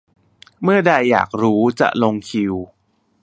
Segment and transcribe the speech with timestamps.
[0.63, 2.53] เมื่อใด อยากรู้ จะลงคิว